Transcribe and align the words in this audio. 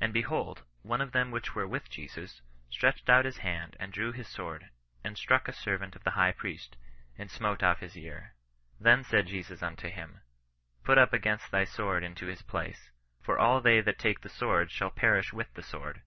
And, 0.00 0.12
be 0.12 0.22
hold, 0.22 0.64
one 0.82 1.00
of 1.00 1.12
them 1.12 1.30
which 1.30 1.54
were 1.54 1.64
with 1.64 1.88
Jesus, 1.88 2.42
stretched 2.70 3.08
out 3.08 3.24
his 3.24 3.36
hand, 3.38 3.76
and 3.78 3.92
drew 3.92 4.10
his 4.10 4.26
sword, 4.26 4.68
and 5.04 5.16
struck 5.16 5.46
a 5.46 5.52
servant 5.52 5.94
of 5.94 6.02
the 6.02 6.10
high 6.18 6.32
priest, 6.32 6.76
and 7.16 7.30
smote 7.30 7.62
off 7.62 7.78
his 7.78 7.96
ear. 7.96 8.34
Then 8.80 9.04
said 9.04 9.28
Jesus 9.28 9.62
unto 9.62 9.88
him, 9.88 10.22
put 10.82 10.98
up 10.98 11.12
again 11.12 11.38
thy 11.52 11.62
sword 11.62 12.02
into 12.02 12.26
his 12.26 12.42
place: 12.42 12.90
for 13.20 13.38
all 13.38 13.60
they 13.60 13.80
that 13.80 14.00
take 14.00 14.22
the 14.22 14.28
sword 14.28 14.72
shall 14.72 14.90
perish 14.90 15.32
with 15.32 15.54
the 15.54 15.62
sword. 15.62 16.02